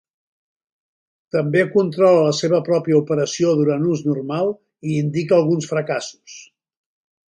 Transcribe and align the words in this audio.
També 1.35 1.61
controla 1.75 2.23
la 2.27 2.31
seva 2.37 2.61
pròpia 2.69 3.01
operació 3.01 3.53
durant 3.61 3.85
ús 3.97 4.01
normal 4.07 4.49
i 4.93 4.97
indica 5.03 5.37
alguns 5.39 5.69
fracassos. 5.75 6.41